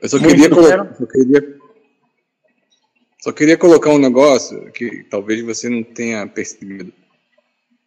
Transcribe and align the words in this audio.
Eu 0.00 0.08
só 0.08 0.18
queria, 0.18 0.48
colocar, 0.48 0.96
só 0.96 1.06
queria, 1.06 1.58
só 3.20 3.32
queria 3.32 3.56
colocar 3.56 3.90
um 3.90 3.98
negócio 3.98 4.70
que 4.72 5.04
talvez 5.04 5.42
você 5.42 5.68
não 5.68 5.82
tenha 5.82 6.26
percebido. 6.26 6.92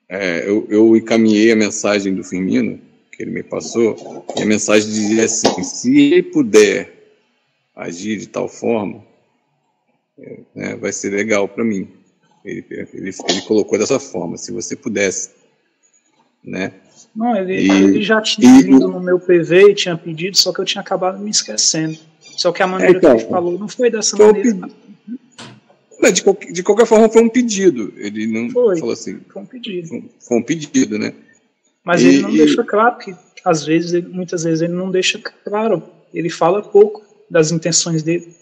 É, 0.09 0.47
eu, 0.47 0.67
eu 0.69 0.95
encaminhei 0.97 1.51
a 1.53 1.55
mensagem 1.55 2.13
do 2.13 2.24
Firmino, 2.24 2.82
que 3.11 3.24
ele 3.24 3.32
me 3.32 3.43
passou, 3.43 4.25
e 4.37 4.42
a 4.42 4.45
mensagem 4.45 4.89
dizia 4.89 5.24
assim: 5.24 5.63
se 5.63 5.97
ele 5.97 6.24
puder 6.24 7.16
agir 7.74 8.18
de 8.18 8.28
tal 8.28 8.50
forma, 8.50 9.05
é, 10.20 10.39
né, 10.54 10.75
vai 10.75 10.91
ser 10.91 11.12
legal 11.12 11.48
para 11.48 11.64
mim. 11.64 11.89
Ele, 12.43 12.66
ele, 12.70 13.12
ele 13.30 13.41
colocou 13.48 13.80
dessa 13.80 14.00
forma: 14.00 14.38
se 14.38 14.52
você 14.52 14.75
pudesse, 14.75 15.30
né? 16.43 16.73
Não, 17.15 17.35
ele, 17.35 17.53
e, 17.53 17.69
ele 17.69 18.01
já 18.01 18.21
tinha 18.21 18.59
e, 18.59 18.63
vindo 18.63 18.87
no 18.87 18.99
meu 18.99 19.19
PV 19.19 19.71
e 19.71 19.75
tinha 19.75 19.97
pedido, 19.97 20.37
só 20.37 20.53
que 20.53 20.61
eu 20.61 20.65
tinha 20.65 20.81
acabado 20.81 21.19
me 21.19 21.29
esquecendo. 21.29 21.97
Só 22.37 22.51
que 22.51 22.63
a 22.63 22.67
maneira 22.67 22.97
então, 22.97 23.15
que 23.15 23.23
ele 23.23 23.29
falou 23.29 23.59
não 23.59 23.67
foi 23.67 23.89
dessa 23.89 24.15
foi 24.15 24.27
maneira. 24.27 24.69
Não, 26.01 26.11
de, 26.11 26.23
qualquer, 26.23 26.51
de 26.51 26.63
qualquer 26.63 26.85
forma, 26.87 27.09
foi 27.09 27.21
um 27.21 27.29
pedido. 27.29 27.93
Ele 27.97 28.25
não 28.25 28.49
foi, 28.49 28.79
falou 28.79 28.93
assim. 28.93 29.19
Foi 29.32 29.41
um 29.41 29.46
pedido. 29.46 29.87
Foi, 29.87 30.09
foi 30.19 30.37
um 30.37 30.43
pedido, 30.43 30.97
né? 30.97 31.13
Mas 31.83 32.02
e, 32.02 32.08
ele 32.08 32.22
não 32.22 32.32
deixa 32.32 32.63
claro 32.63 32.98
que, 32.98 33.16
às 33.46 33.66
vezes, 33.66 33.94
ele, 33.94 34.08
muitas 34.08 34.44
vezes, 34.44 34.62
ele 34.62 34.73
não 34.73 34.90
deixa 34.90 35.20
claro. 35.44 35.84
Ele 36.12 36.30
fala 36.30 36.63
pouco 36.63 37.04
das 37.30 37.52
intenções 37.52 38.02
dele. 38.02 38.35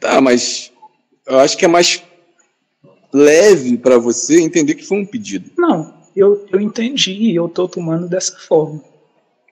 Tá, 0.00 0.20
mas 0.20 0.72
eu 1.26 1.38
acho 1.38 1.58
que 1.58 1.64
é 1.64 1.68
mais 1.68 2.02
leve 3.12 3.76
para 3.76 3.98
você 3.98 4.40
entender 4.40 4.74
que 4.74 4.86
foi 4.86 4.98
um 4.98 5.06
pedido. 5.06 5.50
Não, 5.58 5.97
eu, 6.14 6.46
eu 6.50 6.60
entendi 6.60 7.12
e 7.12 7.34
eu 7.34 7.48
tô 7.48 7.68
tomando 7.68 8.08
dessa 8.08 8.36
forma. 8.36 8.82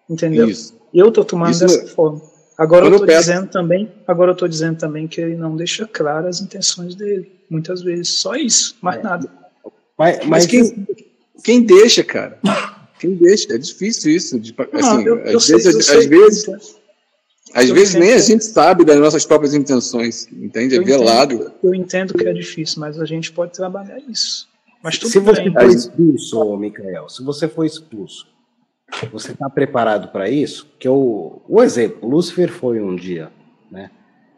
Entendeu? 0.08 0.48
Isso. 0.48 0.74
Eu 0.92 1.10
tô 1.10 1.24
tomando 1.24 1.52
Isso 1.52 1.60
dessa 1.60 1.84
é... 1.84 1.86
forma. 1.86 2.22
Agora 2.56 2.86
eu 2.86 2.92
estou 2.92 3.06
dizendo 3.06 3.48
também, 3.48 3.92
agora 4.06 4.30
eu 4.30 4.34
tô 4.34 4.48
dizendo 4.48 4.78
também 4.78 5.06
que 5.06 5.20
ele 5.20 5.36
não 5.36 5.56
deixa 5.56 5.86
claras 5.86 6.36
as 6.36 6.42
intenções 6.42 6.94
dele, 6.94 7.30
muitas 7.50 7.82
vezes, 7.82 8.08
só 8.08 8.34
isso, 8.34 8.76
mais 8.80 8.98
é. 8.98 9.02
nada. 9.02 9.30
Mas, 9.98 10.18
mas, 10.18 10.26
mas 10.26 10.46
quem, 10.46 10.86
quem 11.44 11.62
deixa, 11.62 12.02
cara? 12.02 12.38
Quem 12.98 13.14
deixa? 13.14 13.54
É 13.54 13.58
difícil 13.58 14.10
isso. 14.10 14.40
De, 14.40 14.54
assim, 14.72 15.04
eu, 15.04 15.18
eu 15.18 15.36
às, 15.36 15.44
sei, 15.44 15.56
vezes, 15.56 15.90
às 15.90 16.06
vezes, 16.06 16.76
às 17.52 17.70
vezes 17.70 17.94
nem 17.94 18.14
a 18.14 18.18
gente 18.18 18.44
sabe 18.44 18.86
das 18.86 18.98
nossas 18.98 19.26
próprias 19.26 19.52
intenções, 19.52 20.26
entende? 20.32 20.76
É 20.76 20.80
velado. 20.80 21.34
Entendo, 21.34 21.54
eu 21.62 21.74
entendo 21.74 22.14
que 22.14 22.26
é 22.26 22.32
difícil, 22.32 22.80
mas 22.80 22.98
a 22.98 23.04
gente 23.04 23.32
pode 23.32 23.52
trabalhar 23.52 23.98
isso. 24.08 24.48
Mas 24.82 24.98
tudo 24.98 25.10
se 25.10 25.18
você 25.18 25.50
for 25.50 25.66
expulso, 25.66 26.56
Micael, 26.56 27.08
se 27.08 27.22
você 27.22 27.48
for 27.48 27.64
expulso, 27.64 28.28
você 29.12 29.32
está 29.32 29.50
preparado 29.50 30.08
para 30.08 30.28
isso? 30.28 30.70
Que 30.78 30.88
o, 30.88 31.42
o 31.48 31.62
exemplo, 31.62 32.08
Lúcifer 32.08 32.50
foi 32.50 32.80
um 32.80 32.94
dia, 32.94 33.30
né? 33.70 33.90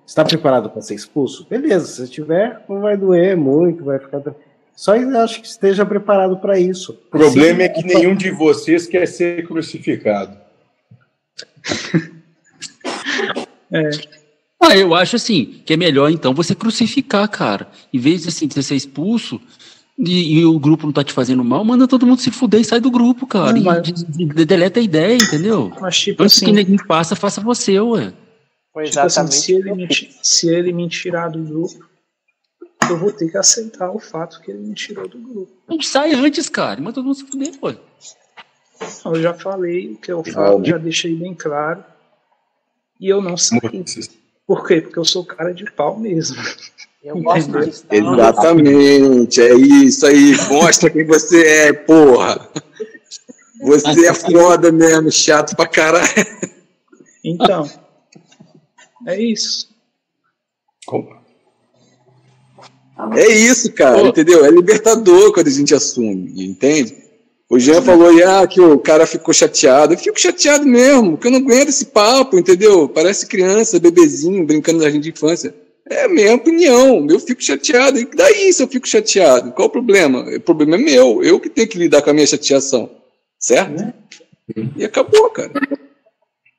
Está 0.07 0.25
preparado 0.25 0.71
para 0.71 0.81
ser 0.81 0.95
expulso? 0.95 1.47
Beleza, 1.49 1.87
se 1.87 2.05
estiver, 2.05 2.65
não 2.67 2.81
vai 2.81 2.97
doer 2.97 3.37
muito, 3.37 3.85
vai 3.85 3.99
ficar. 3.99 4.23
Só 4.75 4.95
acho 4.95 5.43
que 5.43 5.47
esteja 5.47 5.85
preparado 5.85 6.39
para 6.39 6.59
isso. 6.59 6.93
O 6.93 7.11
problema 7.11 7.59
Sim, 7.59 7.63
é 7.63 7.69
que 7.69 7.83
nenhum 7.83 8.15
de 8.15 8.31
vocês 8.31 8.87
quer 8.87 9.07
ser 9.07 9.47
crucificado. 9.47 10.39
é. 13.71 13.91
Ah, 14.61 14.77
eu 14.77 14.95
acho 14.95 15.17
assim, 15.17 15.63
que 15.65 15.75
é 15.75 15.77
melhor 15.77 16.11
então 16.11 16.33
você 16.33 16.55
crucificar, 16.55 17.29
cara. 17.29 17.69
Em 17.93 17.99
vez 17.99 18.23
de 18.23 18.29
assim, 18.29 18.49
você 18.49 18.63
ser 18.63 18.77
expulso, 18.77 19.41
e, 19.99 20.39
e, 20.39 20.45
o 20.45 20.59
grupo 20.61 20.87
não 20.87 20.93
tá 20.93 21.03
te 21.03 21.13
fazendo 21.13 21.43
mal, 21.43 21.65
manda 21.65 21.89
todo 21.89 22.07
mundo 22.07 22.21
se 22.21 22.31
fuder 22.31 22.61
e 22.61 22.65
sai 22.65 22.81
do 22.81 22.91
grupo, 22.91 23.27
cara. 23.27 23.53
Não, 23.53 23.63
mas... 23.63 23.89
e, 24.17 24.27
deleta 24.45 24.79
a 24.79 24.83
ideia, 24.83 25.17
entendeu? 25.17 25.73
Mas 25.81 25.99
tipo 25.99 26.23
Antes 26.23 26.37
assim, 26.37 26.47
que 26.47 26.53
ninguém 26.53 26.79
faça, 26.79 27.17
faça 27.17 27.41
você, 27.41 27.81
ué. 27.81 28.13
Foi 28.73 28.85
tipo 28.85 29.01
assim, 29.01 29.27
se, 29.27 29.53
ele 29.55 29.75
me, 29.75 29.89
se 30.23 30.49
ele 30.49 30.73
me 30.73 30.89
tirar 30.89 31.29
do 31.31 31.43
grupo, 31.43 31.85
eu 32.89 32.97
vou 32.97 33.13
ter 33.13 33.29
que 33.29 33.37
aceitar 33.37 33.91
o 33.91 33.99
fato 33.99 34.41
que 34.41 34.53
ele 34.53 34.61
me 34.61 34.75
tirou 34.75 35.09
do 35.09 35.19
grupo. 35.19 35.53
Não 35.69 35.81
sai 35.83 36.15
antes, 36.15 36.49
cara. 36.49 36.81
Manda 36.81 36.95
todo 36.95 37.05
mundo 37.05 37.17
se 37.17 37.27
fuder, 37.27 37.59
pô. 37.59 37.75
Eu 39.05 39.21
já 39.21 39.35
falei 39.35 39.93
o 39.93 39.97
que 39.97 40.13
eu 40.13 40.23
falo, 40.23 40.65
já 40.65 40.79
deixei 40.79 41.15
bem 41.17 41.35
claro. 41.35 41.83
E 43.01 43.09
eu 43.09 43.21
não 43.21 43.37
saí. 43.37 43.61
Por 44.47 44.67
quê? 44.67 44.81
Porque 44.81 44.99
eu 44.99 45.05
sou 45.05 45.25
cara 45.25 45.53
de 45.53 45.71
pau 45.73 45.99
mesmo. 45.99 46.37
Eu 47.03 47.23
gosto 47.23 47.61
disso. 47.61 47.85
Exatamente, 47.91 49.41
é 49.41 49.55
isso 49.55 50.07
aí. 50.07 50.37
Mostra 50.51 50.91
quem 50.91 51.05
você 51.05 51.47
é, 51.47 51.73
porra. 51.73 52.49
Você 53.61 54.07
é 54.07 54.15
foda 54.15 54.71
mesmo, 54.71 55.11
chato 55.11 55.57
pra 55.57 55.67
caralho. 55.67 56.09
Então, 57.25 57.69
é 59.07 59.21
isso. 59.21 59.69
É 63.15 63.29
isso, 63.29 63.73
cara, 63.73 63.99
Pô. 63.99 64.07
entendeu? 64.09 64.45
É 64.45 64.51
libertador 64.51 65.33
quando 65.33 65.47
a 65.47 65.51
gente 65.51 65.75
assume, 65.75 66.33
entende? 66.45 66.97
O 67.49 67.59
Jean 67.59 67.81
falou 67.81 68.11
ah, 68.25 68.47
que 68.47 68.61
o 68.61 68.79
cara 68.79 69.07
ficou 69.07 69.33
chateado. 69.33 69.95
Eu 69.95 69.99
fico 69.99 70.21
chateado 70.21 70.67
mesmo, 70.67 71.13
porque 71.13 71.29
eu 71.29 71.33
não 71.33 71.39
aguento 71.39 71.69
esse 71.69 71.87
papo, 71.87 72.39
entendeu? 72.39 72.89
Parece 72.89 73.27
criança, 73.27 73.81
bebezinho, 73.81 74.47
brincando 74.47 74.79
no 74.79 74.85
jardim 74.85 75.01
de 75.01 75.11
infância. 75.11 75.55
É 75.91 76.05
a 76.05 76.09
minha 76.09 76.35
opinião, 76.35 77.07
eu 77.09 77.19
fico 77.19 77.43
chateado. 77.43 77.99
E 77.99 78.05
daí 78.05 78.53
se 78.53 78.63
eu 78.63 78.69
fico 78.69 78.87
chateado? 78.87 79.53
Qual 79.53 79.69
o 79.69 79.71
problema? 79.71 80.21
O 80.37 80.41
problema 80.41 80.77
é 80.77 80.79
meu, 80.79 81.23
eu 81.23 81.41
que 81.41 81.49
tenho 81.49 81.69
que 81.69 81.79
lidar 81.79 82.03
com 82.03 82.11
a 82.11 82.13
minha 82.15 82.27
chateação. 82.27 82.91
Certo? 83.39 83.83
É. 83.83 83.95
E 84.77 84.85
acabou, 84.85 85.31
cara. 85.31 85.53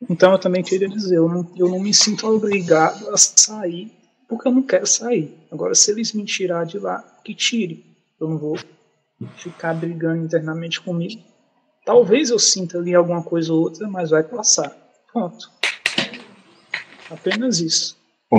Então 0.09 0.31
eu 0.31 0.39
também 0.39 0.63
queria 0.63 0.87
dizer, 0.87 1.17
eu 1.17 1.27
não, 1.27 1.51
eu 1.57 1.67
não 1.67 1.79
me 1.79 1.93
sinto 1.93 2.25
obrigado 2.27 3.09
a 3.09 3.17
sair 3.17 3.91
porque 4.29 4.47
eu 4.47 4.51
não 4.51 4.61
quero 4.61 4.85
sair. 4.85 5.35
Agora, 5.51 5.73
se 5.73 5.89
eles 5.89 6.13
me 6.13 6.23
tirar 6.23 6.63
de 6.63 6.77
lá, 6.77 7.01
que 7.25 7.33
tire. 7.33 7.83
Eu 8.21 8.29
não 8.29 8.37
vou 8.37 8.57
ficar 9.37 9.73
brigando 9.73 10.23
internamente 10.23 10.79
comigo. 10.79 11.21
Talvez 11.83 12.29
eu 12.29 12.37
sinta 12.37 12.77
ali 12.77 12.93
alguma 12.93 13.23
coisa 13.23 13.51
ou 13.51 13.61
outra, 13.61 13.87
mas 13.87 14.11
vai 14.11 14.21
passar. 14.21 14.75
Pronto. 15.11 15.49
Apenas 17.09 17.59
isso. 17.59 17.97